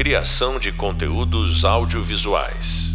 [0.00, 2.88] Criação de conteúdos audiovisuais.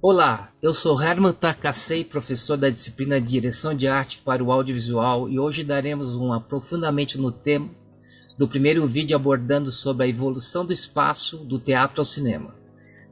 [0.00, 5.38] Olá, eu sou Herman Takasei, professor da disciplina Direção de Arte para o Audiovisual e
[5.38, 7.68] hoje daremos um aprofundamento no tema
[8.38, 12.54] do primeiro vídeo abordando sobre a evolução do espaço do teatro ao cinema.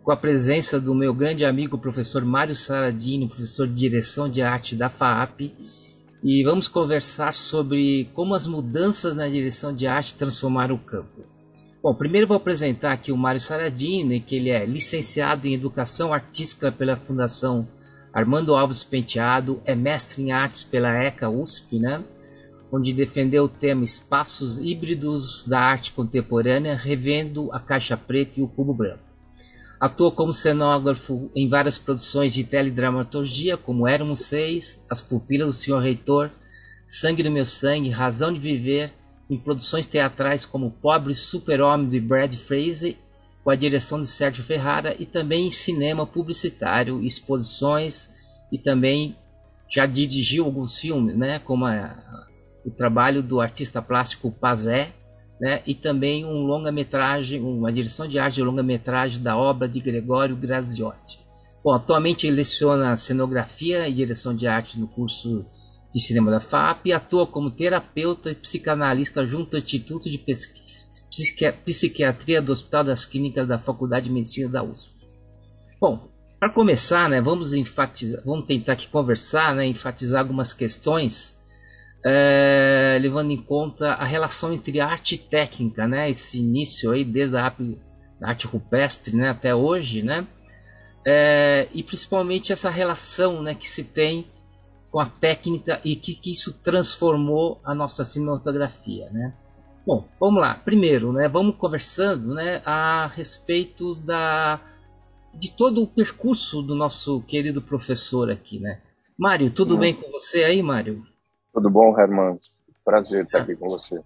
[0.02, 4.74] Com a presença do meu grande amigo professor Mário Saradini, professor de Direção de Arte
[4.74, 5.52] da FAAP,
[6.22, 11.24] e vamos conversar sobre como as mudanças na direção de arte transformaram o campo.
[11.82, 16.70] Bom, primeiro vou apresentar aqui o Mário Saradini, que ele é licenciado em Educação Artística
[16.70, 17.66] pela Fundação
[18.12, 22.04] Armando Alves Penteado, é mestre em artes pela ECA USP, né?
[22.72, 28.48] onde defendeu o tema Espaços Híbridos da Arte Contemporânea, revendo a Caixa Preta e o
[28.48, 29.09] Cubo Branco.
[29.80, 35.80] Atua como cenógrafo em várias produções de teledramaturgia, como Éramos Seis, As Pupilas do Senhor
[35.80, 36.30] Reitor,
[36.86, 38.92] Sangue do Meu Sangue, Razão de Viver,
[39.30, 42.94] em produções teatrais como Pobre Super-Homem de Brad Fraser,
[43.42, 48.10] com a direção de Sérgio Ferrara, e também em cinema publicitário, exposições,
[48.52, 49.16] e também
[49.66, 52.26] já dirigiu alguns filmes, né, como a,
[52.66, 54.92] o trabalho do artista plástico Pazé,
[55.40, 60.36] né, e também um longa-metragem, uma direção de arte de longa-metragem da obra de Gregório
[60.36, 61.18] Graziotti.
[61.64, 65.46] Bom, atualmente ele leciona cenografia e direção de arte no curso
[65.92, 70.22] de cinema da FAP e atua como terapeuta e psicanalista junto ao Instituto de
[71.64, 74.92] Psiquiatria do Hospital das Clínicas da Faculdade de Medicina da USP.
[75.80, 81.39] Bom, para começar, né, vamos enfatizar, vamos tentar aqui conversar, né, enfatizar algumas questões
[82.04, 86.10] é, levando em conta a relação entre arte e técnica, né?
[86.10, 87.54] Esse início aí desde a
[88.22, 90.26] arte rupestre, né, até hoje, né?
[91.06, 94.26] É, e principalmente essa relação, né, que se tem
[94.90, 99.34] com a técnica e que, que isso transformou a nossa cinematografia, né?
[99.86, 100.54] Bom, vamos lá.
[100.54, 104.60] Primeiro, né, vamos conversando, né, a respeito da
[105.32, 108.80] de todo o percurso do nosso querido professor aqui, né?
[109.16, 111.06] Mário, tudo bem com você aí, Mário?
[111.52, 112.38] Tudo bom, Herman?
[112.84, 114.00] Prazer estar aqui com você.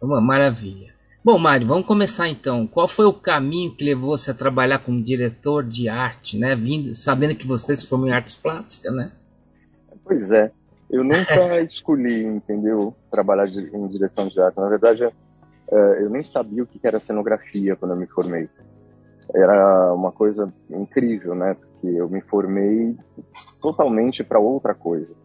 [0.00, 0.94] Uma maravilha.
[1.24, 2.66] Bom, Mário, vamos começar então.
[2.66, 6.54] Qual foi o caminho que levou você a trabalhar como diretor de arte, né?
[6.54, 9.10] Vindo, sabendo que você se formou em artes plásticas, né?
[10.04, 10.52] Pois é.
[10.90, 14.56] Eu nunca escolhi, entendeu, trabalhar em direção de arte.
[14.56, 18.48] Na verdade, é, eu nem sabia o que era cenografia quando eu me formei.
[19.34, 21.54] Era uma coisa incrível, né?
[21.54, 22.96] Porque eu me formei
[23.60, 25.23] totalmente para outra coisa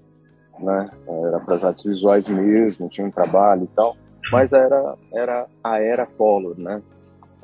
[0.61, 0.89] né?
[1.07, 3.95] Era para as artes visuais mesmo, tinha um trabalho e tal,
[4.31, 6.81] mas era era a era Collor, né?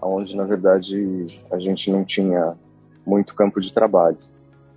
[0.01, 2.55] Onde na verdade a gente não tinha
[3.05, 4.17] muito campo de trabalho.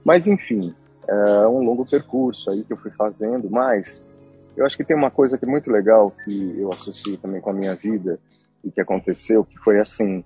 [0.04, 0.74] Mas enfim,
[1.06, 4.06] é um longo percurso aí que eu fui fazendo, mas
[4.56, 7.50] eu acho que tem uma coisa que é muito legal que eu associo também com
[7.50, 8.18] a minha vida
[8.64, 10.24] e que aconteceu, que foi assim,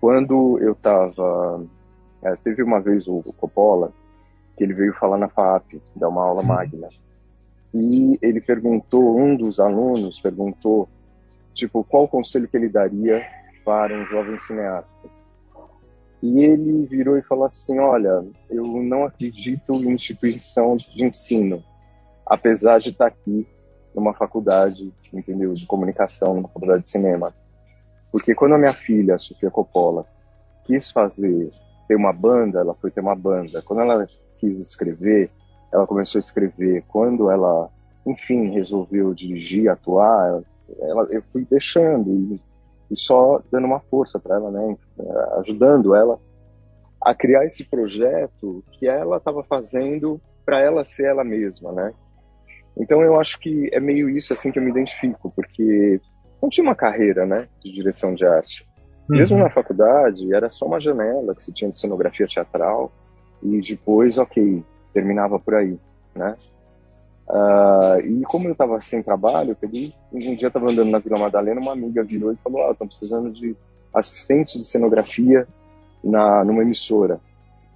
[0.00, 1.64] quando eu estava
[2.22, 3.92] é, teve uma vez o Coppola
[4.56, 6.88] que ele veio falar na FAP, dar uma aula magna
[7.72, 10.88] e ele perguntou, um dos alunos perguntou,
[11.54, 13.24] tipo, qual conselho que ele daria
[13.64, 15.08] para um jovem cineasta.
[16.22, 21.62] E ele virou e falou assim: Olha, eu não acredito em instituição de ensino,
[22.26, 23.46] apesar de estar aqui
[23.94, 27.34] numa faculdade, entendeu, de comunicação, numa faculdade de cinema.
[28.12, 30.04] Porque quando a minha filha, a Sofia Coppola,
[30.64, 31.50] quis fazer,
[31.88, 33.62] ter uma banda, ela foi ter uma banda.
[33.62, 34.06] Quando ela
[34.38, 35.30] quis escrever,
[35.72, 36.84] ela começou a escrever.
[36.88, 37.68] Quando ela,
[38.06, 40.42] enfim, resolveu dirigir, atuar,
[40.80, 42.40] ela, eu fui deixando e,
[42.90, 44.76] e só dando uma força para ela, né,
[45.38, 46.18] ajudando ela
[47.02, 51.94] a criar esse projeto que ela estava fazendo para ela ser ela mesma, né?
[52.76, 56.00] Então eu acho que é meio isso assim que eu me identifico, porque
[56.42, 58.66] não tinha uma carreira, né, de direção de arte.
[59.08, 59.16] Uhum.
[59.16, 62.92] Mesmo na faculdade, era só uma janela que se tinha de cenografia teatral
[63.42, 64.62] e depois, ok,
[64.92, 65.78] terminava por aí,
[66.14, 66.36] né?
[67.28, 71.18] Uh, e como eu estava sem trabalho, eu peguei, um dia estava andando na Vila
[71.18, 73.56] Madalena, uma amiga virou e falou, ah, estão precisando de
[73.94, 75.46] assistente de cenografia
[76.02, 77.20] na, numa emissora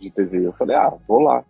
[0.01, 0.47] de TV.
[0.47, 1.45] Eu falei, ah, vou lá.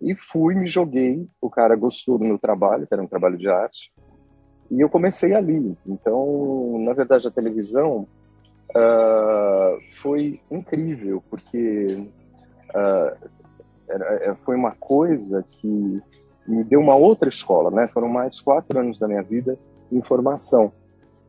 [0.00, 3.48] E fui, me joguei, o cara gostou do meu trabalho, que era um trabalho de
[3.48, 3.90] arte,
[4.70, 5.76] e eu comecei ali.
[5.86, 8.06] Então, na verdade, a televisão
[8.70, 12.06] uh, foi incrível, porque
[12.70, 13.28] uh,
[13.88, 16.02] era, é, foi uma coisa que
[16.46, 17.88] me deu uma outra escola, né?
[17.88, 19.58] Foram mais quatro anos da minha vida
[19.90, 20.72] em formação.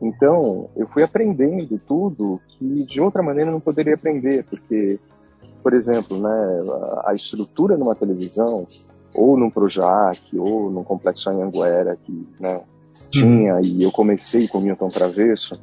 [0.01, 4.99] Então, eu fui aprendendo tudo que de outra maneira não poderia aprender, porque,
[5.63, 6.59] por exemplo, né,
[7.05, 8.67] a estrutura numa televisão,
[9.13, 12.61] ou num Projac, ou num Complexo Anhanguera, que né,
[13.09, 15.59] tinha, e eu comecei com o Milton Travesso,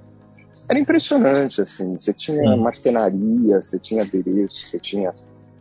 [0.69, 1.99] era impressionante, assim.
[1.99, 5.13] Você tinha marcenaria, você tinha adereço, você tinha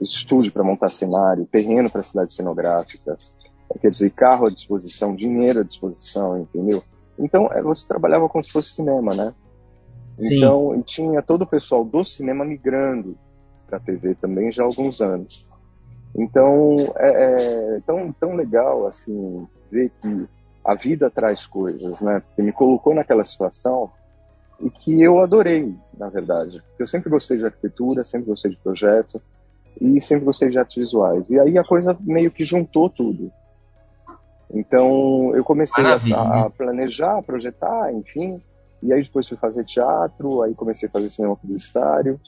[0.01, 3.17] estúdio para montar cenário, terreno para cidade cenográfica,
[3.79, 6.83] quer dizer, carro à disposição, dinheiro à disposição, entendeu?
[7.17, 9.33] Então, é, você trabalhava como se fosse cinema, né?
[10.13, 10.37] Sim.
[10.37, 13.17] Então, e tinha todo o pessoal do cinema migrando
[13.67, 15.45] para a TV também já há alguns anos.
[16.15, 20.27] Então, é, é, tão, tão legal, assim, ver que
[20.65, 22.19] a vida traz coisas, né?
[22.19, 23.89] Porque me colocou naquela situação
[24.59, 26.61] e que eu adorei, na verdade.
[26.77, 29.21] Eu sempre gostei de arquitetura, sempre gostei de projeto
[29.79, 31.29] e sempre gostei de artes visuais.
[31.29, 33.31] E aí a coisa meio que juntou tudo.
[34.53, 38.41] Então eu comecei a, a, planejar, a projetar, enfim.
[38.83, 42.19] E aí depois fui fazer teatro, aí comecei a fazer cinema publicitário,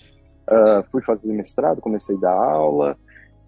[0.47, 2.95] uh, fui fazer mestrado, comecei a dar aula.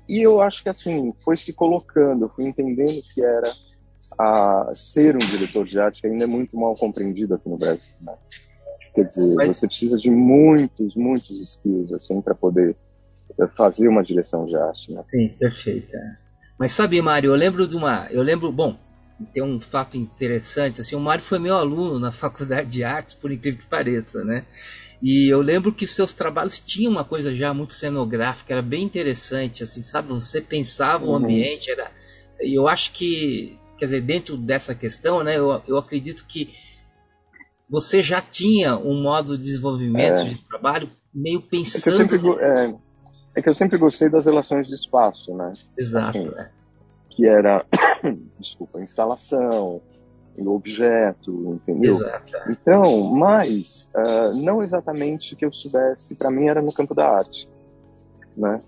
[0.10, 3.52] E eu acho que assim, foi se colocando, fui entendendo que era
[4.18, 7.94] a ser um diretor de arte que ainda é muito mal compreendido aqui no Brasil.
[8.02, 8.14] Né?
[8.94, 12.76] Quer dizer, você precisa de muitos, muitos skills assim para poder
[13.56, 15.04] fazer uma direção de arte, né?
[15.08, 15.98] Sim, perfeita.
[16.58, 18.78] Mas sabe, Mário, eu lembro de uma, eu lembro, bom,
[19.34, 23.32] tem um fato interessante, assim, o Mário foi meu aluno na Faculdade de Artes, por
[23.32, 24.46] incrível que pareça, né?
[25.02, 29.64] E eu lembro que seus trabalhos tinham uma coisa já muito cenográfica, era bem interessante,
[29.64, 30.08] assim, sabe?
[30.10, 31.16] Você pensava o uhum.
[31.16, 31.92] ambiente, era.
[32.42, 35.38] E eu acho que, quer dizer, dentro dessa questão, né?
[35.38, 36.54] Eu, eu acredito que
[37.70, 40.24] você já tinha um modo de desenvolvimento é.
[40.24, 42.02] de trabalho meio pensando.
[42.02, 42.74] É que, sempre, é,
[43.36, 45.54] é que, eu sempre gostei das relações de espaço, né?
[45.78, 46.18] Exato.
[46.18, 46.50] Assim, é.
[47.10, 47.66] Que era,
[48.40, 49.82] desculpa, instalação,
[50.46, 51.92] objeto, entendeu?
[51.92, 52.34] Exato.
[52.50, 57.48] Então, mas uh, não exatamente que eu soubesse, para mim era no campo da arte,
[58.36, 58.62] né?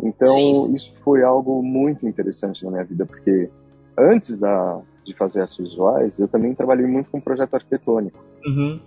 [0.00, 0.74] Então, Sim.
[0.74, 3.50] isso foi algo muito interessante na minha vida, porque
[3.96, 8.22] antes da, de fazer as visuais, eu também trabalhei muito com projeto arquitetônico.
[8.46, 8.80] Uhum.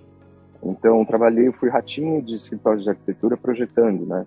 [0.64, 4.26] Então, trabalhei, fui ratinho de escritório de arquitetura projetando, né?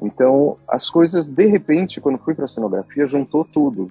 [0.00, 3.90] Então, as coisas, de repente, quando fui para a cenografia, juntou tudo.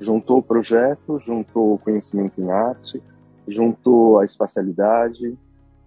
[0.00, 3.00] Juntou o projeto, juntou o conhecimento em arte,
[3.46, 5.38] juntou a espacialidade.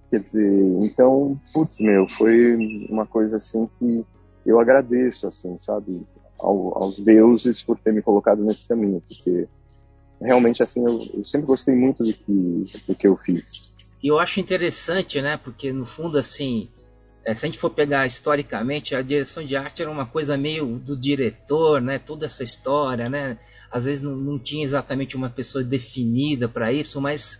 [0.09, 4.05] Quer dizer, então, putz, meu, foi uma coisa assim que
[4.45, 6.01] eu agradeço, assim, sabe,
[6.39, 9.47] ao, aos deuses por ter me colocado nesse caminho, porque
[10.21, 13.75] realmente, assim, eu, eu sempre gostei muito do que, do que eu fiz.
[14.01, 15.35] E eu acho interessante, né?
[15.35, 16.69] Porque no fundo, assim,
[17.27, 20.79] é, se a gente for pegar historicamente, a direção de arte era uma coisa meio
[20.79, 21.99] do diretor, né?
[21.99, 23.37] Toda essa história, né?
[23.69, 27.37] Às vezes não, não tinha exatamente uma pessoa definida para isso, mas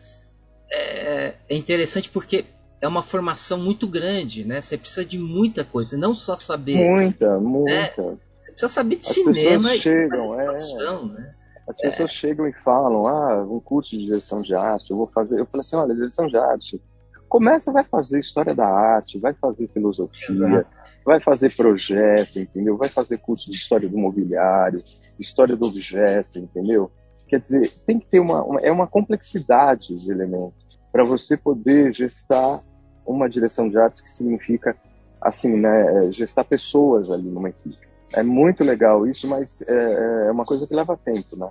[0.69, 2.43] é, é, interessante porque
[2.81, 4.59] é uma formação muito grande, né?
[4.59, 6.75] Você precisa de muita coisa, não só saber.
[6.75, 8.01] Muita, muita.
[8.01, 8.17] Né?
[8.39, 10.47] Você precisa saber de As cinema e chegam, é.
[10.47, 11.33] né?
[11.65, 12.13] As pessoas é.
[12.13, 15.39] chegam e falam, ah, um curso de direção de arte, eu vou fazer.
[15.39, 16.81] Eu falo assim, olha, direção de arte,
[17.27, 20.77] começa, vai fazer história da arte, vai fazer filosofia, Exato.
[21.05, 22.77] vai fazer projeto, entendeu?
[22.77, 24.83] Vai fazer curso de história do mobiliário,
[25.19, 26.91] história do objeto, entendeu?
[27.27, 31.93] Quer dizer, tem que ter uma, uma é uma complexidade de elementos para você poder
[31.93, 32.63] gestar
[33.05, 34.75] uma direção de arte que significa
[35.21, 37.87] assim, né, é, gestar pessoas ali numa equipe.
[38.13, 41.49] É muito legal isso, mas é, é uma coisa que leva tempo, né?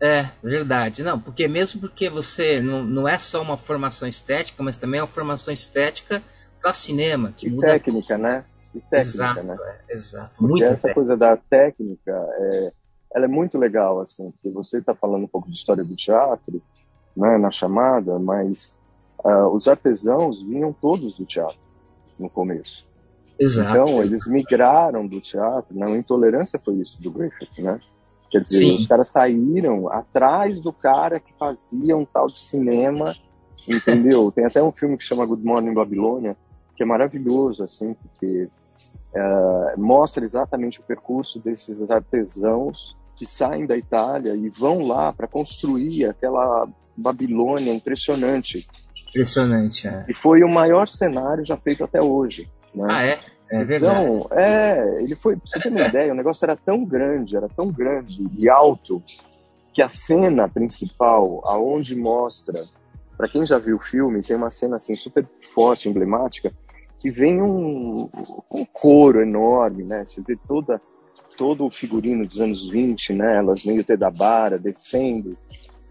[0.00, 1.02] É, verdade.
[1.02, 5.02] Não, porque mesmo porque você não, não é só uma formação estética, mas também é
[5.02, 6.22] uma formação estética
[6.60, 7.32] para cinema.
[7.36, 8.44] Que e muda técnica, né?
[8.74, 9.56] E técnica, exato, né?
[9.88, 10.30] É, exato.
[10.36, 10.94] Porque muito essa técnica.
[10.94, 12.72] coisa da técnica, é,
[13.14, 16.62] ela é muito legal, assim, porque você está falando um pouco de história do teatro,
[17.16, 18.76] né, na chamada, mas
[19.24, 21.58] uh, os artesãos vinham todos do teatro
[22.18, 22.86] no começo.
[23.38, 23.70] Exato.
[23.70, 25.86] Então, eles migraram do teatro, né?
[25.86, 27.80] A intolerância foi isso do Griffith, né?
[28.30, 28.76] Quer dizer, Sim.
[28.76, 33.14] os caras saíram atrás do cara que fazia um tal de cinema,
[33.68, 34.30] entendeu?
[34.34, 36.36] Tem até um filme que chama Good Morning Babilônia,
[36.76, 38.48] que é maravilhoso, assim, porque
[39.14, 45.26] é, mostra exatamente o percurso desses artesãos que saem da Itália e vão lá para
[45.26, 48.66] construir aquela Babilônia impressionante.
[49.08, 50.04] Impressionante, é.
[50.08, 52.50] E foi o maior cenário já feito até hoje.
[52.74, 52.86] Né?
[52.90, 53.20] Ah, é?
[53.50, 54.06] É verdade.
[54.06, 57.48] Então, é, ele foi, pra você ter uma ideia, o negócio era tão grande, era
[57.48, 59.02] tão grande e alto,
[59.72, 62.64] que a cena principal, aonde mostra,
[63.16, 66.52] para quem já viu o filme, tem uma cena assim super forte, emblemática,
[67.00, 68.08] que vem um,
[68.50, 70.04] um coro enorme, né?
[70.04, 70.80] Você vê toda
[71.36, 73.36] todo o figurino dos anos 20, né?
[73.36, 75.36] Elas meio Tedabara descendo,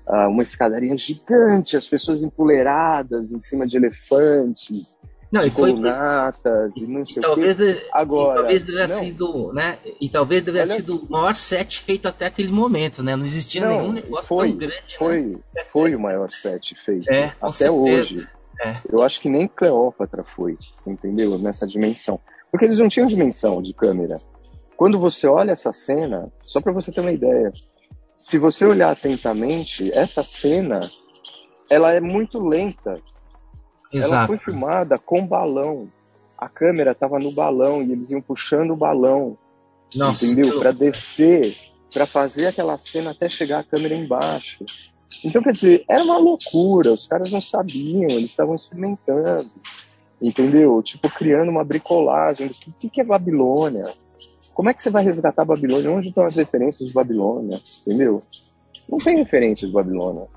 [0.07, 4.97] uh, uma escadaria gigante, as pessoas empoleiradas em cima de elefantes,
[5.31, 7.87] não, e foi colunatas e não sei talvez, o quê.
[7.91, 9.77] Agora, e talvez tenha sido, né?
[9.99, 10.65] E talvez Olha...
[10.65, 13.15] sido o maior set feito até aquele momento, né?
[13.15, 14.97] Não existia não, nenhum negócio foi, tão grande.
[14.97, 15.21] Foi,
[15.53, 15.63] né?
[15.67, 17.73] foi o maior set feito é, até certeza.
[17.73, 18.27] hoje.
[18.61, 18.77] É.
[18.89, 21.37] Eu acho que nem Cleópatra foi, entendeu?
[21.37, 22.19] Nessa dimensão.
[22.49, 24.17] Porque eles não tinham dimensão de câmera.
[24.77, 27.51] Quando você olha essa cena, só para você ter uma ideia,
[28.17, 30.79] se você olhar atentamente, essa cena,
[31.69, 32.99] ela é muito lenta.
[33.97, 34.13] Exato.
[34.15, 35.87] Ela foi filmada com balão.
[36.37, 39.37] A câmera estava no balão e eles iam puxando o balão,
[39.95, 40.59] Nossa, entendeu?
[40.59, 41.55] Para descer,
[41.93, 44.65] para fazer aquela cena até chegar a câmera embaixo.
[45.23, 49.49] Então, quer dizer, era uma loucura, os caras não sabiam, eles estavam experimentando,
[50.21, 50.83] entendeu?
[50.83, 52.47] Tipo, criando uma bricolagem.
[52.47, 53.93] O que, que é Babilônia?
[54.53, 55.89] Como é que você vai resgatar a Babilônia?
[55.89, 57.61] Onde estão as referências de Babilônia?
[57.81, 58.21] Entendeu?
[58.89, 60.27] Não tem referência de Babilônia.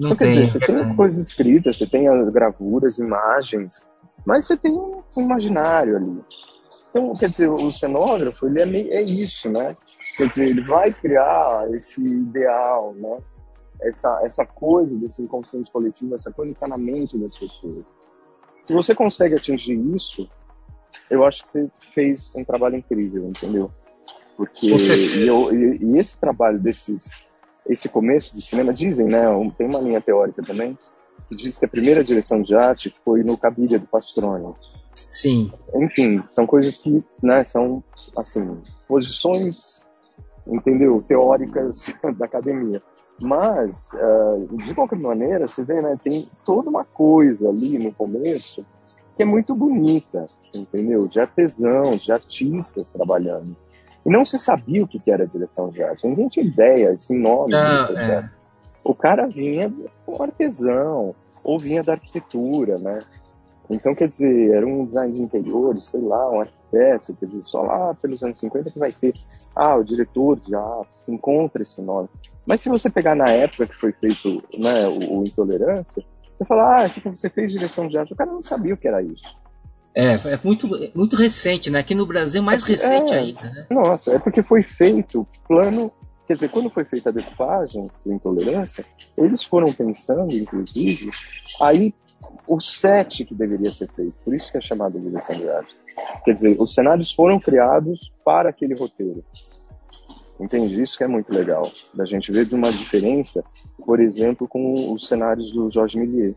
[0.00, 3.86] Não tem, quer dizer, você tem coisas escritas, você tem as gravuras, imagens,
[4.24, 6.20] mas você tem um imaginário ali.
[6.90, 9.76] Então, quer dizer, o cenógrafo, ele é, meio, é isso, né?
[10.16, 13.18] Quer dizer, ele vai criar esse ideal, né?
[13.82, 17.84] Essa, essa coisa desse inconsciente coletivo, essa coisa que está na mente das pessoas.
[18.62, 20.28] Se você consegue atingir isso,
[21.08, 23.70] eu acho que você fez um trabalho incrível, entendeu?
[24.36, 27.22] Porque e, eu, e, e, esse trabalho desses,
[27.66, 29.24] esse começo do cinema dizem, né?
[29.56, 30.78] Tem uma linha teórica também
[31.28, 34.54] que diz que a primeira direção de arte foi no Cabiria do Pastrone.
[34.94, 35.52] Sim.
[35.74, 37.44] Enfim, são coisas que, né?
[37.44, 37.82] São
[38.16, 39.84] assim posições,
[40.46, 41.04] entendeu?
[41.06, 42.82] Teóricas da academia.
[43.22, 45.98] Mas, uh, de qualquer maneira, você vê, né?
[46.02, 48.64] Tem toda uma coisa ali no começo
[49.16, 50.24] que é muito bonita,
[50.54, 51.06] entendeu?
[51.06, 53.54] De artesãos, de artistas trabalhando.
[54.04, 56.06] E não se sabia o que era direção de arte.
[56.06, 57.52] Ninguém tinha ideia, esse nome.
[57.52, 58.30] Não, é.
[58.82, 59.72] O cara vinha
[60.06, 61.14] como artesão,
[61.44, 62.98] ou vinha da arquitetura, né?
[63.70, 67.62] Então, quer dizer, era um design de interiores, sei lá, um arquiteto, quer dizer, só
[67.62, 69.12] lá pelos anos 50 que vai ter,
[69.54, 72.08] ah, o diretor de arte, se encontra esse nome.
[72.44, 76.02] Mas se você pegar na época que foi feito né, o, o Intolerância,
[76.36, 78.12] você fala, ah, você fez direção de arte.
[78.12, 79.38] O cara não sabia o que era isso.
[79.94, 81.80] É, é muito, muito recente, né?
[81.80, 83.66] Aqui no Brasil, mais recente é, ainda, né?
[83.70, 85.90] Nossa, é porque foi feito plano.
[86.26, 88.84] Quer dizer, quando foi feita a decupagem do Intolerância,
[89.18, 91.10] eles foram pensando, inclusive,
[91.60, 91.92] aí
[92.48, 94.14] o set que deveria ser feito.
[94.24, 95.74] Por isso que é chamado de direção de arte.
[96.24, 99.24] Quer dizer, os cenários foram criados para aquele roteiro.
[100.38, 100.80] Entende?
[100.80, 101.70] Isso que é muito legal.
[101.92, 103.44] Da gente ver de uma diferença,
[103.84, 106.34] por exemplo, com os cenários do Jorge Méliès.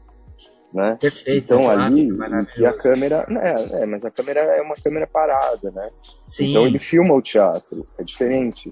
[0.74, 0.98] Né?
[1.00, 2.10] Perfeito, então ali
[2.58, 5.92] e a câmera é, é, mas a câmera é uma câmera parada né
[6.26, 6.50] Sim.
[6.50, 8.72] então ele filma o teatro é diferente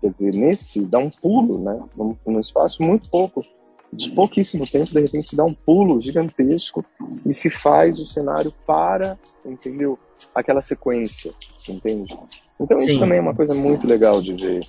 [0.00, 3.44] quer dizer nesse dá um pulo né num, num espaço muito pouco
[3.92, 6.84] de pouquíssimo tempo de repente se dá um pulo gigantesco
[7.26, 9.98] e se faz o cenário para entendeu
[10.32, 11.32] aquela sequência
[11.68, 12.16] entende
[12.60, 12.90] então Sim.
[12.90, 14.60] isso também é uma coisa muito legal de ver.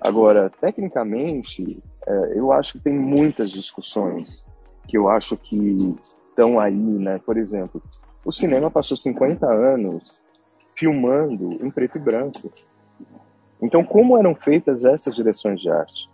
[0.00, 4.44] Agora, tecnicamente, é, eu acho que tem muitas discussões
[4.86, 5.94] que eu acho que
[6.34, 7.20] estão aí, né?
[7.24, 7.80] Por exemplo,
[8.26, 10.02] o cinema passou 50 anos
[10.76, 12.52] filmando em preto e branco.
[13.62, 16.10] Então, como eram feitas essas direções de arte?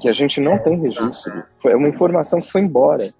[0.00, 1.44] Que a gente não tem registro.
[1.64, 3.12] É uma informação que foi embora.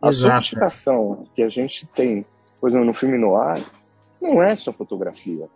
[0.00, 2.24] A sofisticação que a gente tem,
[2.60, 3.64] por exemplo, no filme noir,
[4.20, 5.48] não é só fotografia.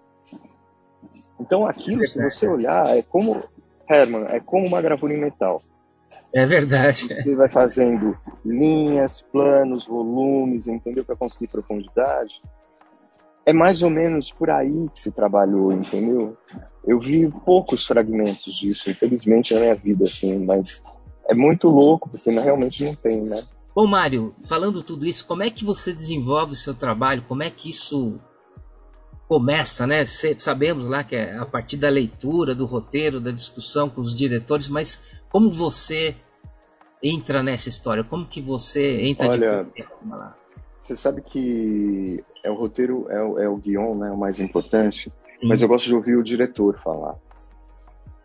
[1.39, 3.43] Então aquilo, se você olhar, é como,
[3.89, 5.63] Herman, é como uma gravura em metal.
[6.33, 7.09] É verdade.
[7.09, 11.05] Você vai fazendo linhas, planos, volumes, entendeu?
[11.05, 12.43] Para conseguir profundidade.
[13.45, 16.37] É mais ou menos por aí que se trabalhou, entendeu?
[16.87, 20.83] Eu vi poucos fragmentos disso, infelizmente, na minha vida, assim, mas
[21.29, 23.43] é muito louco, porque realmente não tem, né?
[23.75, 27.25] Bom, Mário, falando tudo isso, como é que você desenvolve o seu trabalho?
[27.27, 28.21] Como é que isso
[29.29, 30.05] começa, né?
[30.05, 34.69] Sabemos lá que é a partir da leitura, do roteiro, da discussão com os diretores,
[34.69, 36.15] mas como você
[37.03, 38.05] entra nessa história?
[38.05, 39.85] Como que você entra Olha, de
[40.79, 44.11] Você sabe que é o roteiro, é o, é o guion, né?
[44.11, 45.13] O mais importante.
[45.37, 45.49] Sim.
[45.49, 47.17] Mas eu gosto de ouvir o diretor falar.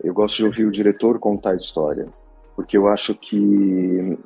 [0.02, 2.08] Eu gosto de ouvir o diretor contar a história.
[2.54, 3.36] Porque eu acho que,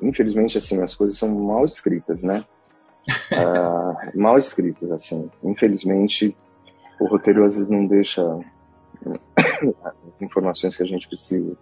[0.01, 2.45] infelizmente, assim, as coisas são mal escritas, né?
[3.31, 5.29] uh, mal escritas, assim.
[5.43, 6.35] Infelizmente,
[7.03, 8.21] o roteiro às vezes não deixa
[10.09, 11.57] as informações que a gente precisa.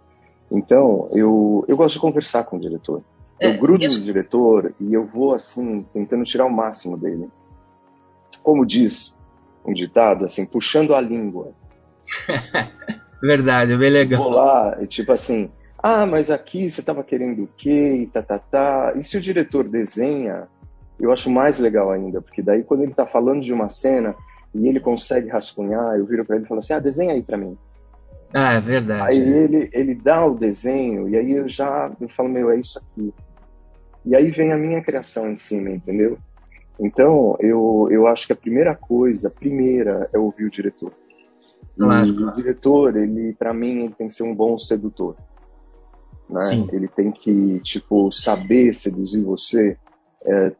[0.50, 3.02] Então, eu, eu gosto de conversar com o diretor.
[3.40, 7.28] Eu é, grudo no diretor e eu vou, assim, tentando tirar o máximo dele.
[8.42, 9.16] Como diz
[9.64, 11.52] um ditado, assim, puxando a língua.
[13.20, 14.22] Verdade, é bem legal.
[14.22, 18.02] Vou lá, e tipo assim, ah, mas aqui você estava querendo o quê?
[18.02, 18.92] E tá, tá, tá.
[18.96, 20.48] E se o diretor desenha,
[21.00, 24.14] eu acho mais legal ainda, porque daí quando ele está falando de uma cena,
[24.54, 27.36] e ele consegue rascunhar, eu viro para ele e falo assim, ah, desenha aí para
[27.36, 27.56] mim.
[28.34, 29.10] Ah, é verdade.
[29.10, 32.78] Aí ele, ele dá o desenho e aí eu já eu falo, meu, é isso
[32.78, 33.12] aqui.
[34.04, 36.18] E aí vem a minha criação em cima, entendeu?
[36.80, 40.92] Então, eu, eu acho que a primeira coisa, a primeira, é ouvir o diretor.
[41.78, 42.06] Claro.
[42.06, 45.16] E o diretor, ele, para mim, ele tem que ser um bom sedutor.
[46.28, 46.66] Né?
[46.72, 49.76] Ele tem que, tipo, saber seduzir você,
[50.24, 50.52] é,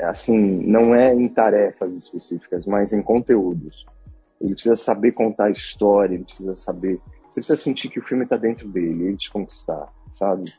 [0.00, 3.86] assim, não é em tarefas específicas, mas em conteúdos.
[4.40, 7.00] Ele precisa saber contar a história, ele precisa saber.
[7.30, 10.52] Você precisa sentir que o filme está dentro dele, ele te conquistar, sabe?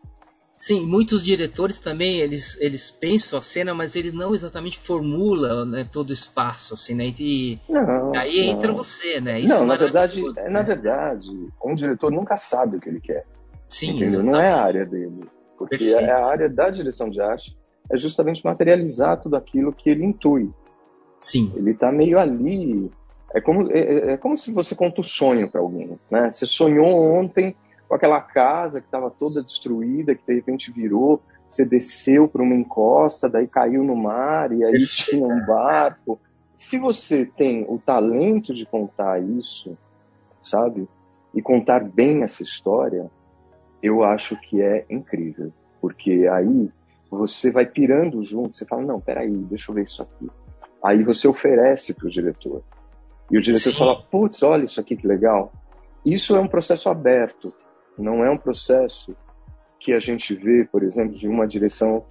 [0.56, 5.88] Sim, muitos diretores também, eles, eles pensam a cena, mas eles não exatamente formulam né,
[5.92, 7.14] todo o espaço, assim, né?
[7.20, 8.54] E, não, aí não.
[8.54, 9.40] entra você, né?
[9.40, 10.50] Isso não, é na verdade, né?
[10.50, 11.30] na verdade,
[11.64, 13.24] um diretor nunca sabe o que ele quer.
[13.68, 14.04] Sim?
[14.24, 15.30] Não é a área dele.
[15.58, 16.00] Porque Perfeito.
[16.00, 17.56] É a área da direção de arte
[17.90, 20.52] é justamente materializar tudo aquilo que ele intui.
[21.20, 21.52] Sim.
[21.56, 22.92] Ele está meio ali.
[23.34, 25.98] É como, é, é, é como se você conta o sonho para alguém.
[26.10, 26.32] Né?
[26.32, 27.56] Você sonhou ontem
[27.88, 32.56] com aquela casa que estava toda destruída, que de repente virou, você desceu para uma
[32.56, 36.20] encosta, daí caiu no mar e aí tinha um barco.
[36.56, 39.78] Se você tem o talento de contar isso,
[40.42, 40.88] sabe?
[41.34, 43.10] E contar bem essa história,
[43.82, 45.54] eu acho que é incrível.
[45.80, 46.70] Porque aí
[47.10, 50.30] você vai pirando junto, você fala, não, peraí, deixa eu ver isso aqui.
[50.84, 52.64] Aí você oferece para o diretor.
[53.32, 53.78] E o diretor Sim.
[53.78, 55.52] fala, putz, olha isso aqui que legal.
[56.06, 57.54] Isso é um processo aberto.
[57.98, 59.16] Não é um processo
[59.80, 62.06] que a gente vê, por exemplo, de uma direção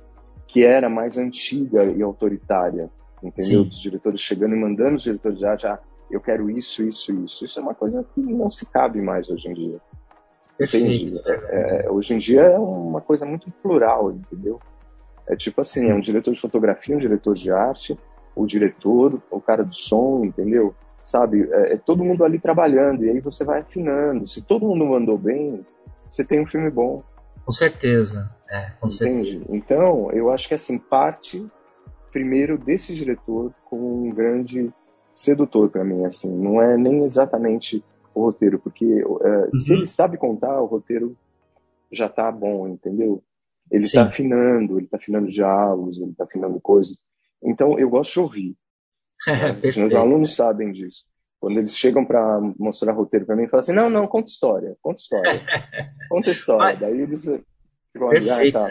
[0.47, 2.91] que era mais antiga e autoritária,
[3.23, 3.65] entendeu?
[3.65, 3.69] Sim.
[3.69, 5.79] Dos diretores chegando e mandando os diretores de arte, ah,
[6.11, 7.45] eu quero isso, isso, isso.
[7.45, 9.81] Isso é uma coisa que não se cabe mais hoje em dia.
[10.61, 11.21] Entende?
[11.27, 14.61] É, é, hoje em dia é uma coisa muito plural, entendeu?
[15.29, 15.91] É tipo assim, Sim.
[15.91, 17.99] é um diretor de fotografia, um diretor de arte,
[18.35, 20.75] o diretor, o cara do som, entendeu?
[21.05, 21.49] Sabe?
[21.51, 24.27] É, é todo mundo ali trabalhando e aí você vai afinando.
[24.27, 25.65] Se todo mundo mandou bem,
[26.09, 27.03] você tem um filme bom.
[27.45, 29.39] Com certeza, é, com Entende?
[29.39, 29.47] certeza.
[29.49, 31.47] Então, eu acho que assim, parte
[32.13, 34.73] primeiro desse diretor como um grande
[35.15, 37.85] sedutor para mim, assim, não é nem exatamente
[38.15, 39.51] o roteiro, porque uh, uhum.
[39.51, 41.17] se ele sabe contar, o roteiro
[41.93, 43.23] já tá bom, entendeu?
[43.71, 46.99] Ele está afinando, ele está afinando diálogos, ele está afinando coisas.
[47.43, 48.57] Então, eu gosto de ouvir.
[49.27, 51.05] É, Os meus alunos sabem disso.
[51.39, 55.01] Quando eles chegam para mostrar roteiro para mim, falam assim: não, não, conta história, conta
[55.01, 55.47] história,
[56.09, 56.73] conta história.
[56.73, 56.81] Mas...
[56.81, 57.23] Daí eles
[57.93, 58.69] ficam ah, tá.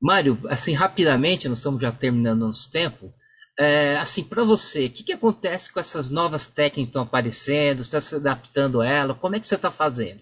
[0.00, 3.12] Mário, assim, rapidamente, nós estamos já terminando nosso tempo.
[3.58, 7.84] É, assim, para você, o que, que acontece com essas novas técnicas que estão aparecendo?
[7.84, 9.14] Você está se adaptando a ela?
[9.14, 10.20] Como é que você está fazendo?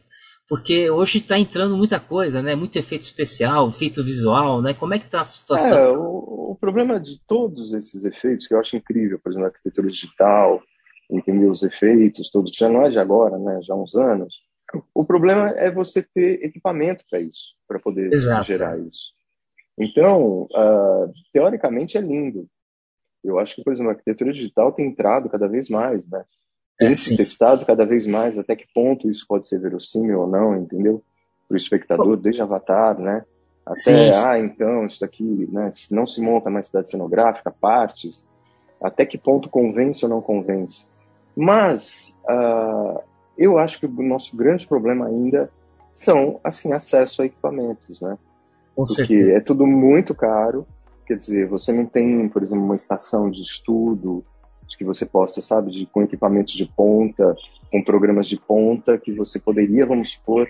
[0.49, 2.55] Porque hoje está entrando muita coisa, né?
[2.55, 4.73] Muito efeito especial, efeito visual, né?
[4.73, 5.79] Como é que está a situação?
[5.79, 9.51] É, o, o, problema de todos esses efeitos, que eu acho incrível, por exemplo, a
[9.51, 10.63] arquitetura digital,
[11.11, 13.61] entender os efeitos, todos, já não é de agora, né?
[13.63, 14.37] Já há uns anos.
[14.95, 18.45] O problema é você ter equipamento para isso, para poder Exato.
[18.45, 19.13] gerar isso.
[19.79, 22.49] Então, uh, teoricamente é lindo.
[23.23, 26.25] Eu acho que, por exemplo, a arquitetura digital tem entrado cada vez mais, né?
[26.81, 30.57] É, se testado cada vez mais até que ponto isso pode ser verossímil ou não,
[30.57, 31.03] entendeu?
[31.47, 33.25] Para o espectador, desde Avatar, né?
[33.67, 35.73] Até, sim, ah, então, isso daqui, né?
[35.91, 38.27] Não se monta mais cidade cenográfica, partes.
[38.81, 40.87] Até que ponto convence ou não convence?
[41.37, 43.01] Mas uh,
[43.37, 45.51] eu acho que o nosso grande problema ainda
[45.93, 48.17] são, assim, acesso a equipamentos, né?
[48.75, 49.33] Com Porque certeza.
[49.33, 50.67] é tudo muito caro.
[51.07, 54.25] Quer dizer, você não tem, por exemplo, uma estação de estudo
[54.69, 57.37] de que você possa, sabe, de, com equipamentos de ponta,
[57.71, 60.49] com programas de ponta, que você poderia, vamos supor,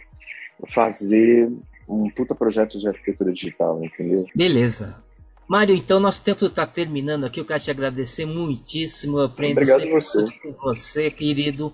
[0.69, 1.51] fazer
[1.89, 4.27] um puta projeto de arquitetura digital, entendeu?
[4.35, 5.03] Beleza.
[5.49, 7.41] Mário, então nosso tempo está terminando aqui.
[7.41, 9.19] Eu quero te agradecer muitíssimo.
[9.19, 10.25] Eu aprendo Obrigado sempre você.
[10.43, 11.73] com você, querido.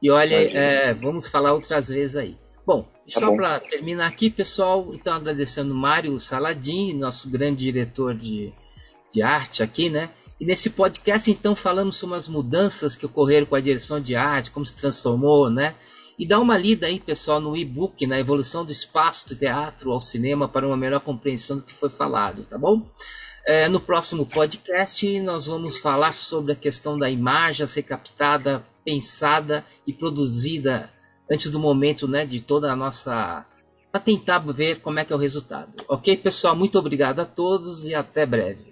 [0.00, 2.36] E olha, é, vamos falar outras vezes aí.
[2.64, 8.52] Bom, tá só para terminar aqui, pessoal, então agradecendo Mário Saladim, nosso grande diretor de,
[9.12, 10.10] de arte aqui, né?
[10.40, 14.50] E nesse podcast, então, falamos sobre as mudanças que ocorreram com a direção de arte,
[14.50, 15.74] como se transformou, né?
[16.18, 20.00] E dá uma lida aí, pessoal, no e-book, na evolução do espaço do teatro ao
[20.00, 22.86] cinema para uma melhor compreensão do que foi falado, tá bom?
[23.46, 29.64] É, no próximo podcast, nós vamos falar sobre a questão da imagem ser captada, pensada
[29.86, 30.92] e produzida
[31.30, 33.44] antes do momento né, de toda a nossa.
[33.90, 35.72] para tentar ver como é que é o resultado.
[35.88, 36.54] Ok, pessoal?
[36.54, 38.71] Muito obrigado a todos e até breve.